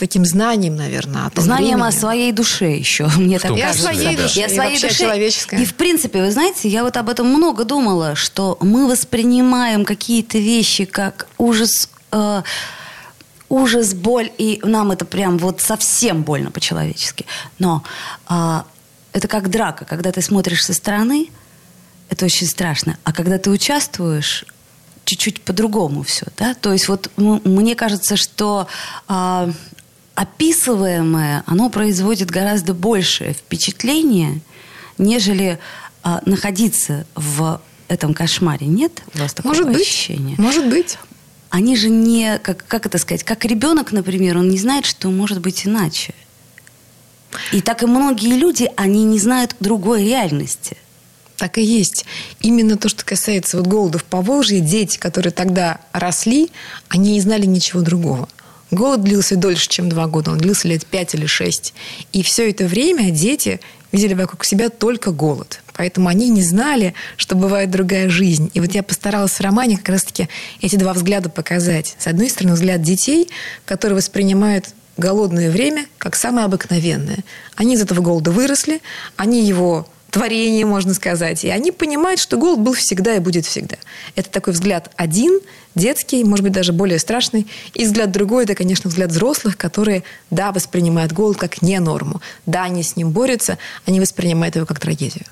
[0.00, 1.88] таким знанием, наверное, о том Знанием времени.
[1.96, 3.84] о своей душе еще, мне так Я кажется.
[3.92, 4.98] своей душе, Я и своей вообще душе.
[5.04, 5.60] человеческая.
[5.60, 10.38] И, в принципе, вы знаете, я вот об этом много думала, что мы воспринимаем какие-то
[10.38, 12.42] вещи как ужас, э,
[13.48, 17.26] ужас, боль, и нам это прям вот совсем больно по-человечески.
[17.58, 17.82] Но
[18.28, 18.62] э,
[19.12, 21.28] это как драка, когда ты смотришь со стороны,
[22.08, 24.44] это очень страшно, а когда ты участвуешь,
[25.04, 26.54] чуть-чуть по-другому все, да.
[26.54, 28.68] То есть вот м- мне кажется, что
[29.08, 29.50] а,
[30.14, 34.40] описываемое, оно производит гораздо большее впечатление,
[34.98, 35.58] нежели
[36.02, 38.66] а, находиться в этом кошмаре.
[38.66, 39.82] Нет у вас такого Может быть.
[39.82, 40.34] ощущения?
[40.38, 40.98] Может быть.
[41.50, 45.40] Они же не, как, как это сказать, как ребенок, например, он не знает, что может
[45.40, 46.14] быть иначе.
[47.52, 50.76] И так и многие люди, они не знают другой реальности.
[51.36, 52.04] Так и есть.
[52.40, 56.50] Именно то, что касается вот голода в Поволжье, дети, которые тогда росли,
[56.88, 58.28] они не знали ничего другого.
[58.70, 60.30] Голод длился дольше, чем два года.
[60.30, 61.74] Он длился лет пять или шесть.
[62.12, 63.60] И все это время дети
[63.92, 65.60] видели вокруг себя только голод.
[65.74, 68.50] Поэтому они не знали, что бывает другая жизнь.
[68.54, 70.28] И вот я постаралась в романе как раз-таки
[70.60, 71.96] эти два взгляда показать.
[71.98, 73.28] С одной стороны, взгляд детей,
[73.64, 77.18] которые воспринимают голодное время как самое обыкновенное.
[77.56, 78.82] Они из этого голода выросли,
[79.16, 81.44] они его творение, можно сказать.
[81.44, 83.76] И они понимают, что голод был всегда и будет всегда.
[84.16, 85.40] Это такой взгляд один,
[85.74, 87.46] детский, может быть, даже более страшный.
[87.74, 92.20] И взгляд другой– это, конечно, взгляд взрослых, которые, да, воспринимают голод как не норму.
[92.46, 95.24] Да, они с ним борются, они воспринимают его как трагедию.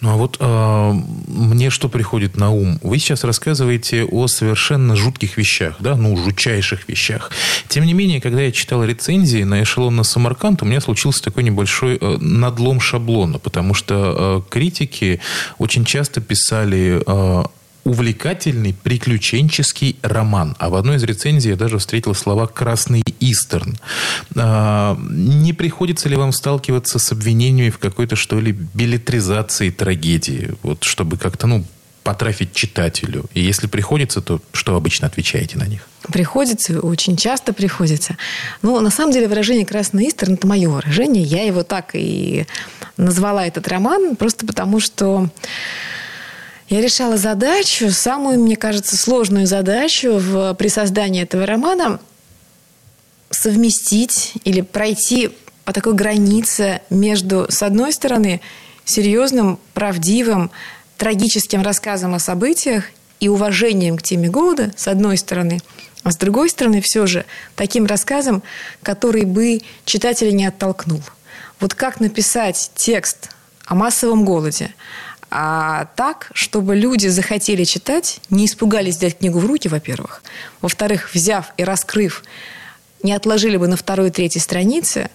[0.00, 0.92] Ну а вот э,
[1.28, 2.78] мне что приходит на ум?
[2.82, 7.30] Вы сейчас рассказываете о совершенно жутких вещах, да, ну, жутчайших вещах.
[7.68, 11.42] Тем не менее, когда я читал рецензии на эшелон на Самарканд, у меня случился такой
[11.42, 15.20] небольшой э, надлом шаблона, потому что э, критики
[15.58, 17.44] очень часто писали э,
[17.84, 20.56] увлекательный приключенческий роман.
[20.58, 23.78] А в одной из рецензий я даже встретил слова «красный истерн».
[24.36, 30.54] А, не приходится ли вам сталкиваться с обвинениями в какой-то, что ли, билетризации трагедии?
[30.62, 31.64] Вот чтобы как-то, ну,
[32.02, 33.26] потрафить читателю?
[33.34, 35.86] И если приходится, то что обычно отвечаете на них?
[36.12, 38.16] Приходится, очень часто приходится.
[38.62, 41.22] Но на самом деле выражение «красный истерн»– это мое выражение.
[41.22, 42.46] Я его так и
[42.96, 45.30] назвала этот роман, просто потому что
[46.70, 52.00] я решала задачу, самую, мне кажется, сложную задачу в, при создании этого романа
[53.30, 55.30] совместить или пройти
[55.64, 58.40] по такой границе между, с одной стороны,
[58.84, 60.52] серьезным, правдивым,
[60.96, 62.84] трагическим рассказом о событиях
[63.18, 65.60] и уважением к теме года, с одной стороны,
[66.04, 67.24] а с другой стороны, все же,
[67.56, 68.44] таким рассказом,
[68.84, 71.02] который бы читателя не оттолкнул.
[71.58, 73.30] Вот как написать текст
[73.66, 74.72] о массовом голоде,
[75.30, 80.22] а так, чтобы люди захотели читать, не испугались взять книгу в руки, во-первых.
[80.60, 82.24] Во-вторых, взяв и раскрыв,
[83.02, 85.08] не отложили бы на второй и третьей странице.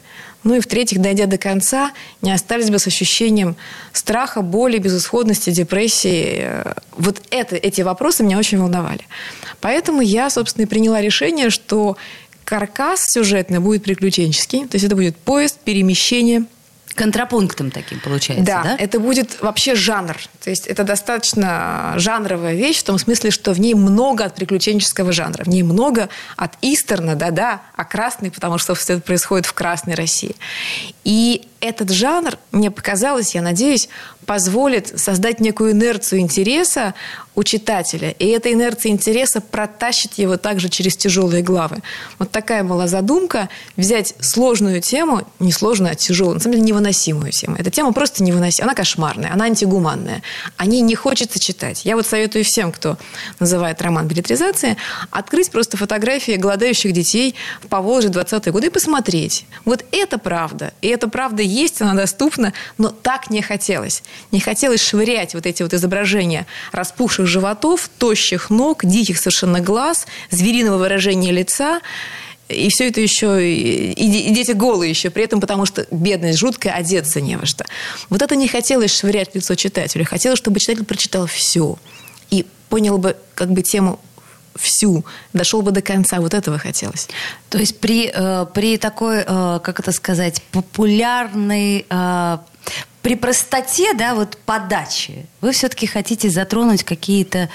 [0.44, 3.58] Ну и в-третьих, дойдя до конца, не остались бы с ощущением
[3.92, 6.50] страха, боли, безысходности, депрессии.
[6.98, 9.02] Вот это, эти вопросы меня очень волновали.
[9.60, 11.98] Поэтому я, собственно, и приняла решение, что
[12.46, 14.68] каркас сюжетный будет приключенческий.
[14.68, 16.46] То есть это будет поезд, перемещение–
[16.96, 18.64] контрапунктом таким получается, да?
[18.64, 20.18] Да, это будет вообще жанр.
[20.44, 25.12] То есть это достаточно жанровая вещь в том смысле, что в ней много от приключенческого
[25.12, 25.44] жанра.
[25.44, 29.96] В ней много от истерна, да-да, а красный, потому что все это происходит в красной
[29.96, 30.36] России.
[31.04, 33.90] И этот жанр, мне показалось, я надеюсь,
[34.26, 36.94] позволит создать некую инерцию интереса
[37.36, 38.12] у читателя.
[38.12, 41.78] И эта инерция интереса протащит его также через тяжелые главы.
[42.18, 47.32] Вот такая была задумка взять сложную тему, не сложную, а тяжелую, на самом деле невыносимую
[47.32, 47.58] тему.
[47.60, 50.24] Эта тема просто невыносимая, она кошмарная, она антигуманная.
[50.58, 51.84] О ней не хочется читать.
[51.84, 52.98] Я вот советую всем, кто
[53.40, 54.78] называет роман билетризация,
[55.12, 59.46] открыть просто фотографии голодающих детей в Поволжье 20-е годы и посмотреть.
[59.66, 60.74] Вот это правда.
[60.82, 64.04] И эта правда есть, она доступна, но так не хотелось.
[64.32, 70.78] Не хотелось швырять вот эти вот изображения распухших животов, тощих ног, диких совершенно глаз, звериного
[70.78, 71.82] выражения лица.
[72.48, 76.74] И все это еще, и, и дети голые еще, при этом потому что бедность жуткая,
[76.74, 77.66] одеться не во что.
[78.10, 80.06] Вот это не хотелось швырять лицо читателю.
[80.06, 81.78] Хотелось, чтобы читатель прочитал все.
[82.30, 84.00] И понял бы как бы тему
[84.56, 86.20] всю, дошел бы до конца.
[86.20, 87.08] Вот этого хотелось.
[87.50, 92.38] То есть при, э, при такой, э, как это сказать, популярной э,
[93.02, 97.50] при простоте, да, вот подачи, вы все-таки хотите затронуть какие-то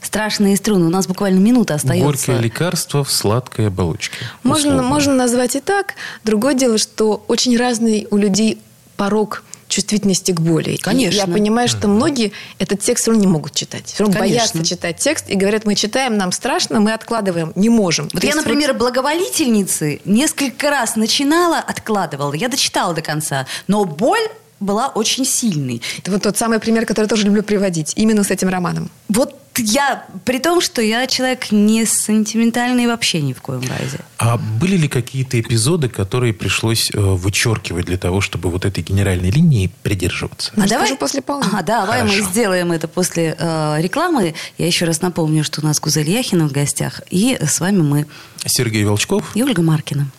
[0.00, 0.86] страшные струны.
[0.86, 2.06] У нас буквально минута остается.
[2.06, 4.16] Горькое лекарство в сладкой оболочке.
[4.42, 5.94] Можно, можно назвать и так.
[6.24, 8.60] Другое дело, что очень разный у людей
[8.96, 9.42] порог
[9.76, 10.76] чувствительности к боли.
[10.76, 11.14] Конечно.
[11.14, 13.86] И я понимаю, что многие этот текст все равно не могут читать.
[13.86, 14.54] Все равно Конечно.
[14.54, 18.08] боятся читать текст и говорят, мы читаем, нам страшно, мы откладываем, не можем.
[18.12, 18.78] Вот я, например, вот...
[18.78, 22.32] благоволительницы несколько раз начинала, откладывала.
[22.32, 23.46] Я дочитала до конца.
[23.66, 24.26] Но боль
[24.60, 25.82] была очень сильной.
[25.98, 28.90] Это вот тот самый пример, который я тоже люблю приводить, именно с этим романом.
[29.08, 34.00] Вот я, при том, что я человек не сентиментальный вообще ни в коем разе.
[34.18, 39.30] А были ли какие-то эпизоды, которые пришлось э, вычеркивать для того, чтобы вот этой генеральной
[39.30, 40.52] линии придерживаться?
[40.56, 41.50] А давай после полудня.
[41.52, 42.22] А, давай Хорошо.
[42.22, 44.34] мы сделаем это после э, рекламы.
[44.58, 48.06] Я еще раз напомню, что у нас Гузель Яхина в гостях, и с вами мы.
[48.44, 50.10] Сергей Волчков и Ольга Маркина.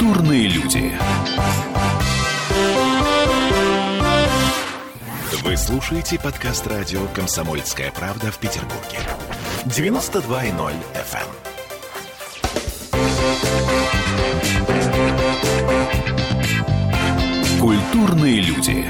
[0.00, 0.98] Культурные люди.
[5.44, 8.98] Вы слушаете подкаст радио «Комсомольская правда» в Петербурге.
[9.66, 11.26] 92.0 FM.
[17.52, 17.60] эм.
[17.60, 18.86] Культурные люди.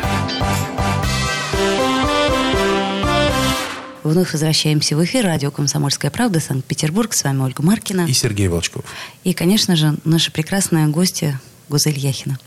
[4.03, 5.27] Вновь возвращаемся в эфир.
[5.27, 7.13] Радио «Комсомольская правда», Санкт-Петербург.
[7.13, 8.07] С вами Ольга Маркина.
[8.07, 8.85] И Сергей Волчков.
[9.25, 12.39] И, конечно же, наша прекрасная гостья Гузель Яхина.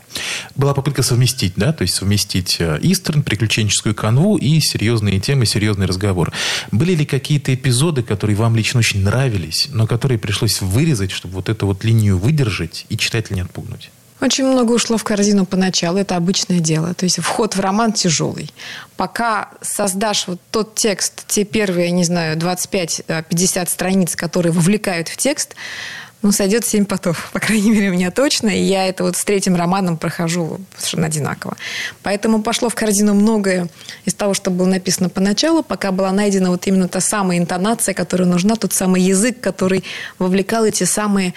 [0.56, 5.86] Была попытка совместить, да, то есть совместить э, Истерн, приключенческую канву и серьезные темы, серьезный
[5.86, 6.32] разговор.
[6.72, 11.48] Были ли какие-то эпизоды, которые вам лично очень нравились, но которые пришлось вырезать, чтобы вот
[11.48, 13.90] эту вот линию выдержать и читателя не отпугнуть?
[14.24, 16.94] Очень много ушло в корзину поначалу, это обычное дело.
[16.94, 18.50] То есть вход в роман тяжелый.
[18.96, 25.54] Пока создашь вот тот текст, те первые, не знаю, 25-50 страниц, которые вовлекают в текст,
[26.22, 28.48] ну, сойдет семь потов, по крайней мере, у меня точно.
[28.48, 31.58] И я это вот с третьим романом прохожу совершенно одинаково.
[32.02, 33.68] Поэтому пошло в корзину многое
[34.06, 38.26] из того, что было написано поначалу, пока была найдена вот именно та самая интонация, которая
[38.26, 39.84] нужна, тот самый язык, который
[40.18, 41.34] вовлекал эти самые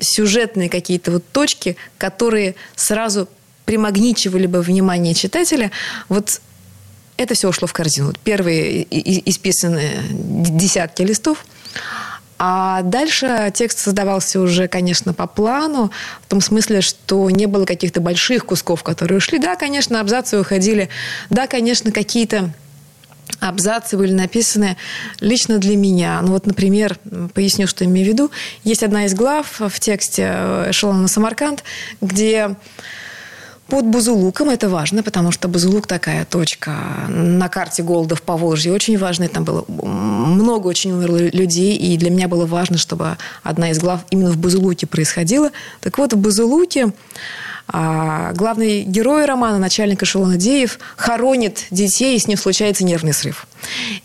[0.00, 3.28] сюжетные какие-то вот точки, которые сразу
[3.64, 5.70] примагничивали бы внимание читателя,
[6.08, 6.40] вот
[7.16, 8.12] это все ушло в корзину.
[8.24, 8.86] Первые
[9.28, 11.44] исписанные десятки листов.
[12.38, 15.90] А дальше текст создавался уже, конечно, по плану,
[16.22, 19.38] в том смысле, что не было каких-то больших кусков, которые ушли.
[19.38, 20.90] Да, конечно, абзацы уходили.
[21.30, 22.52] Да, конечно, какие-то
[23.40, 24.76] абзацы были написаны
[25.20, 26.20] лично для меня.
[26.22, 26.98] Ну вот, например,
[27.34, 28.30] поясню, что имею в виду.
[28.64, 30.24] Есть одна из глав в тексте
[30.70, 31.64] «Эшелон Самарканд»,
[32.00, 32.56] где
[33.68, 36.76] под Бузулуком это важно, потому что Бузулук такая точка
[37.08, 38.72] на карте голода в Поволжье.
[38.72, 43.70] Очень важно, там было много очень умерло людей, и для меня было важно, чтобы одна
[43.70, 45.50] из глав именно в Бузулуке происходила.
[45.80, 46.92] Так вот, в Бузулуке
[47.68, 53.46] а главный герой романа, начальник эшелона Деев, хоронит детей, и с ним случается нервный срыв.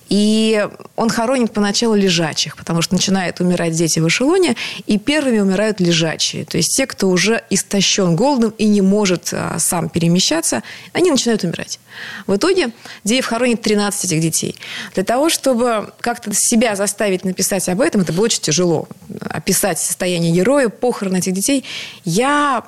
[0.10, 4.56] И он хоронит поначалу лежачих, потому что начинают умирать дети в эшелоне,
[4.88, 6.46] и первыми умирают лежачие.
[6.46, 11.44] То есть те, кто уже истощен голодом и не может а, сам перемещаться, они начинают
[11.44, 11.80] умирать.
[12.26, 12.72] В итоге
[13.04, 14.56] Деев хоронит 13 этих детей.
[14.96, 18.88] Для того, чтобы как-то себя заставить написать об этом, это было очень тяжело.
[19.30, 21.64] Описать состояние героя, похороны этих детей.
[22.04, 22.64] Я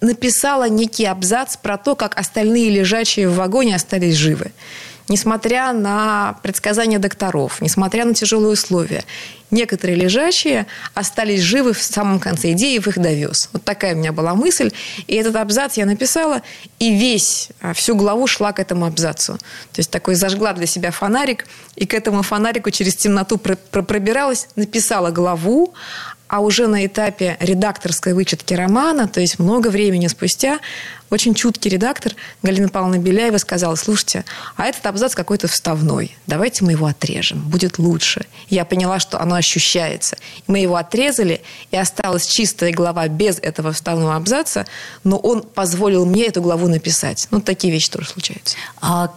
[0.00, 4.52] написала некий абзац про то, как остальные лежачие в вагоне остались живы.
[5.08, 9.04] Несмотря на предсказания докторов, несмотря на тяжелые условия,
[9.52, 12.52] некоторые лежачие остались живы в самом конце.
[12.52, 13.48] Идеев их довез.
[13.52, 14.72] Вот такая у меня была мысль.
[15.06, 16.42] И этот абзац я написала,
[16.80, 19.34] и весь, а, всю главу шла к этому абзацу.
[19.34, 25.12] То есть такой зажгла для себя фонарик, и к этому фонарику через темноту пробиралась, написала
[25.12, 25.72] главу,
[26.28, 30.60] а уже на этапе редакторской вычетки романа, то есть много времени спустя,
[31.08, 34.24] очень чуткий редактор Галина Павловна Беляева сказала, слушайте,
[34.56, 38.26] а этот абзац какой-то вставной, давайте мы его отрежем, будет лучше.
[38.48, 40.16] Я поняла, что оно ощущается.
[40.48, 44.66] Мы его отрезали, и осталась чистая глава без этого вставного абзаца,
[45.04, 47.28] но он позволил мне эту главу написать.
[47.30, 48.56] Ну, такие вещи тоже случаются.
[48.80, 49.12] А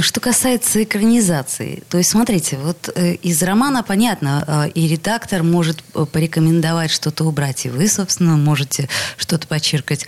[0.00, 5.82] что касается экранизации, то есть, смотрите, вот э, из романа понятно, э, и редактор может
[5.94, 10.06] э, порекомендовать что-то убрать, и вы, собственно, можете что-то подчеркать.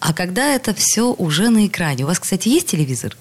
[0.00, 2.04] А когда это все уже на экране?
[2.04, 3.16] У вас, кстати, есть телевизор?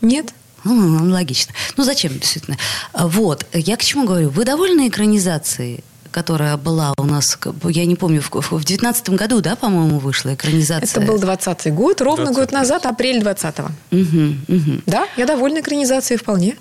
[0.00, 0.32] Нет.
[0.64, 1.54] Ну, ну, ну логично.
[1.76, 2.56] Ну, зачем, действительно?
[2.94, 4.30] Вот, я к чему говорю?
[4.30, 5.84] Вы довольны экранизацией?
[6.12, 11.02] Которая была у нас, я не помню, в девятнадцатом году, да, по-моему, вышла экранизация?
[11.02, 13.72] Это был двадцатый год, ровно 20 год назад, апрель двадцатого.
[13.90, 14.82] Угу, угу.
[14.86, 16.56] Да, я довольна экранизацией вполне.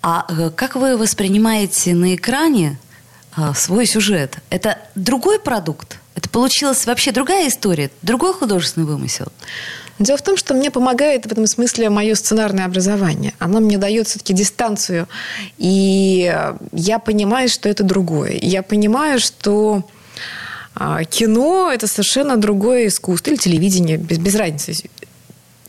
[0.00, 2.78] А э, как вы воспринимаете на экране
[3.36, 4.38] а, свой сюжет?
[4.50, 5.98] Это другой продукт?
[6.14, 9.26] Это получилась вообще другая история, другой художественный вымысел?
[9.98, 13.34] Дело в том, что мне помогает в этом смысле мое сценарное образование.
[13.38, 15.08] Оно мне дает все-таки дистанцию.
[15.58, 16.34] И
[16.72, 18.38] я понимаю, что это другое.
[18.40, 19.84] Я понимаю, что
[20.74, 23.30] а, кино– это совершенно другое искусство.
[23.30, 24.90] Или телевидение, без, без разницы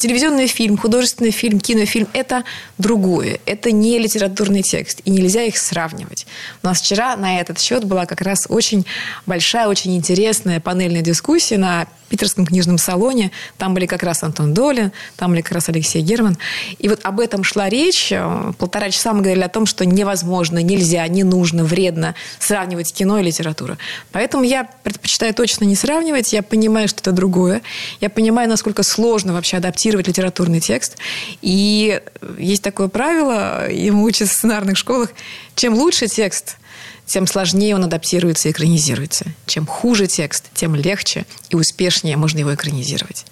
[0.04, 2.44] телевизионный фильм, художественный фильм, кинофильм– это
[2.78, 3.40] другое.
[3.46, 6.28] Это не литературный текст, и нельзя их сравнивать.
[6.62, 8.86] У нас вчера на этот счет была как раз очень
[9.26, 13.32] большая, очень интересная панельная дискуссия на питерском книжном салоне.
[13.58, 16.38] Там были как раз Антон Долин, там были как раз Алексей Герман.
[16.78, 18.14] И вот об этом шла речь.
[18.60, 23.24] Полтора часа мы говорили о том, что невозможно, нельзя, не нужно, вредно сравнивать кино и
[23.24, 23.78] литературу.
[24.12, 26.34] Поэтому я предпочитаю точно не сравнивать.
[26.34, 27.64] Я понимаю, что это другое.
[28.00, 30.98] Я понимаю, насколько сложно вообще адаптировать литературный текст.
[31.42, 32.02] И
[32.38, 35.10] есть такое правило, ему учат в сценарных школах,
[35.56, 36.58] чем лучше текст,
[37.06, 39.26] тем сложнее он адаптируется и экранизируется.
[39.46, 43.26] Чем хуже текст, тем легче и успешнее можно его экранизировать.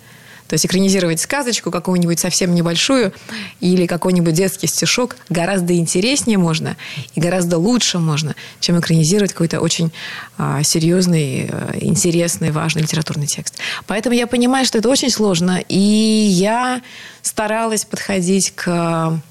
[0.52, 3.14] То есть экранизировать сказочку какую-нибудь совсем небольшую
[3.62, 6.76] или какой-нибудь детский стишок гораздо интереснее можно
[7.16, 9.94] и гораздо лучше можно, чем экранизировать какой-то очень
[10.38, 13.60] а, серьезный, а, интересный, важный литературный текст.
[13.88, 16.82] Поэтому я понимаю, что это очень сложно, и я
[17.22, 19.22] старалась подходить к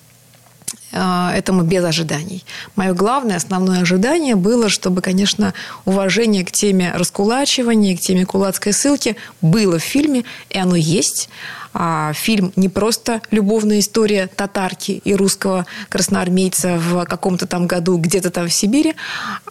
[0.93, 2.45] этому без ожиданий.
[2.75, 9.17] Мое главное, основное ожидание было, чтобы, конечно, уважение к теме раскулачивания, к теме кулацкой ссылки
[9.41, 11.29] было в фильме, и оно есть.
[11.73, 18.31] А фильм не просто любовная история татарки и русского красноармейца в каком-то там году где-то
[18.31, 18.97] там в Сибири,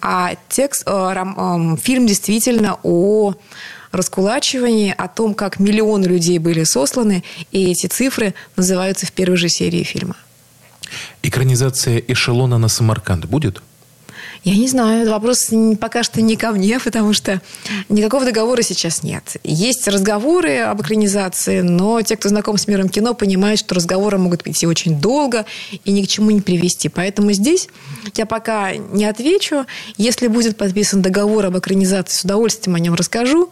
[0.02, 3.36] а текст, э, фильм действительно о
[3.94, 9.48] раскулачивании, о том, как миллионы людей были сосланы, и эти цифры называются в первой же
[9.48, 10.16] серии фильма.
[11.24, 13.62] Экранизация «Эшелона на Самарканд» будет?
[14.44, 17.42] Я не знаю, вопрос пока что не ко мне, потому что
[17.90, 19.38] никакого договора сейчас нет.
[19.44, 24.48] Есть разговоры об экранизации, но те, кто знаком с миром кино, понимают, что разговоры могут
[24.48, 25.46] идти очень долго
[25.84, 26.90] и ни к чему не привести.
[26.90, 27.68] Поэтому здесь
[28.16, 29.66] я пока не отвечу.
[29.98, 33.52] Если будет подписан договор об экранизации, с удовольствием о нем расскажу.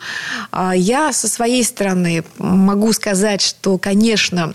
[0.51, 4.53] А я со своей стороны могу сказать, что, конечно,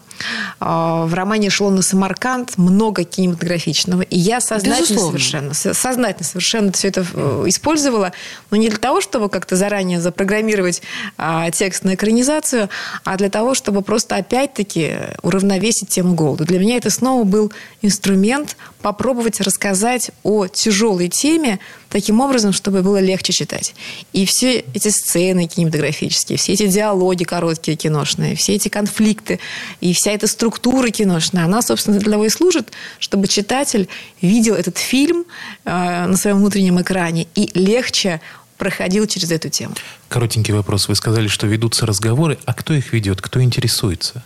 [0.60, 4.02] а, в романе «Эшелон Самарканд» много кинематографичного.
[4.02, 5.18] И я сознательно Безусловно.
[5.18, 8.12] совершенно, сознательно совершенно все это э, использовала,
[8.50, 10.82] но не для того, чтобы как-то заранее запрограммировать
[11.16, 12.68] а, текст на экранизацию,
[13.04, 16.44] а для того, чтобы просто опять-таки уравновесить тему голода.
[16.44, 17.52] Для меня это снова был
[17.82, 23.74] инструмент попробовать рассказать о тяжелой теме таким образом, чтобы было легче читать.
[24.12, 29.38] И все эти сцены кинематографические, все эти диалоги короткие киношные, все эти конфликты
[29.80, 33.88] и вся эта структура киношная, она, собственно, для того и служит, чтобы читатель
[34.20, 35.24] видел этот фильм
[35.64, 38.20] э, на своем внутреннем экране и легче
[38.56, 39.74] проходил через эту тему.
[40.08, 40.88] Коротенький вопрос.
[40.88, 42.38] Вы сказали, что ведутся разговоры.
[42.44, 43.20] А кто их ведет?
[43.20, 44.22] Кто интересуется?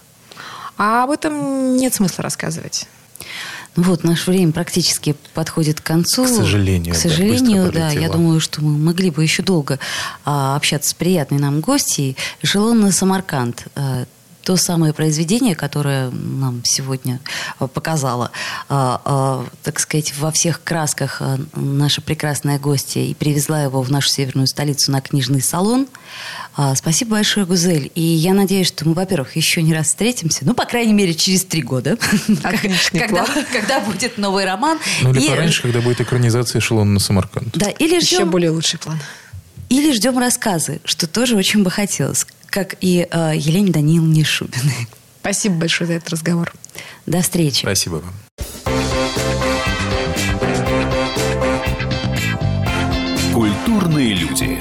[0.76, 2.86] А об этом нет смысла рассказывать.
[3.76, 6.24] Вот, наше время практически подходит к концу.
[6.24, 6.94] К сожалению.
[6.94, 7.90] К сожалению, да.
[7.90, 9.78] Я думаю, что мы могли бы еще долго
[10.24, 12.16] а, общаться с приятной нам гостьей.
[12.42, 13.66] Эшелон на Самарканд.
[13.74, 14.06] А,
[14.46, 17.18] то самое произведение, которое нам сегодня
[17.58, 18.30] а, показала,
[18.68, 21.20] а, а, так сказать, во всех красках
[21.56, 25.88] наша прекрасная гостья и привезла его в нашу северную столицу на книжный салон.
[26.74, 27.90] Спасибо большое, Гузель.
[27.94, 30.44] И я надеюсь, что мы, во-первых, еще не раз встретимся.
[30.46, 31.98] Ну, по крайней мере, через три года.
[32.92, 34.78] когда, когда будет новый роман.
[35.02, 35.28] Ну, или и...
[35.28, 37.48] пораньше, когда будет экранизация «Эшелона на Самарканд».
[37.58, 38.20] Да, или ждем...
[38.20, 38.98] Еще более лучший план.
[39.76, 44.88] Или ждем рассказы, что тоже очень бы хотелось как и э, Елене Даниловне Шубиной.
[45.20, 46.54] Спасибо большое за этот разговор.
[47.04, 47.60] До встречи.
[47.60, 48.14] Спасибо вам.
[53.34, 54.58] Культурные люди.